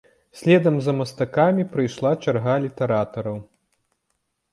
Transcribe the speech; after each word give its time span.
Следам 0.39 0.77
за 0.85 0.93
мастакамі 1.01 1.63
прыйшла 1.75 2.11
чарга 2.27 2.55
літаратараў. 2.65 3.37